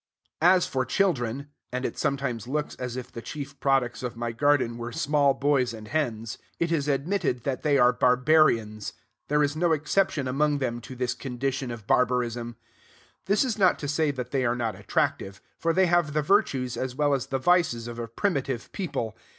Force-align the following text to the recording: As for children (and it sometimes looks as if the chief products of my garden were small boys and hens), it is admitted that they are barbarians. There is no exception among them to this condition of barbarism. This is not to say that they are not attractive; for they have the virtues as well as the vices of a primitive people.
As 0.41 0.65
for 0.65 0.83
children 0.83 1.49
(and 1.71 1.85
it 1.85 1.95
sometimes 1.95 2.47
looks 2.47 2.73
as 2.77 2.97
if 2.97 3.11
the 3.11 3.21
chief 3.21 3.59
products 3.59 4.01
of 4.01 4.17
my 4.17 4.31
garden 4.31 4.79
were 4.79 4.91
small 4.91 5.35
boys 5.35 5.75
and 5.75 5.89
hens), 5.89 6.39
it 6.57 6.71
is 6.71 6.87
admitted 6.87 7.43
that 7.43 7.61
they 7.61 7.77
are 7.77 7.93
barbarians. 7.93 8.93
There 9.27 9.43
is 9.43 9.55
no 9.55 9.73
exception 9.73 10.27
among 10.27 10.57
them 10.57 10.81
to 10.81 10.95
this 10.95 11.13
condition 11.13 11.69
of 11.69 11.85
barbarism. 11.85 12.55
This 13.27 13.43
is 13.43 13.59
not 13.59 13.77
to 13.77 13.87
say 13.87 14.09
that 14.09 14.31
they 14.31 14.43
are 14.43 14.55
not 14.55 14.73
attractive; 14.73 15.39
for 15.59 15.71
they 15.71 15.85
have 15.85 16.13
the 16.13 16.23
virtues 16.23 16.77
as 16.77 16.95
well 16.95 17.13
as 17.13 17.27
the 17.27 17.37
vices 17.37 17.87
of 17.87 17.99
a 17.99 18.07
primitive 18.07 18.71
people. 18.71 19.15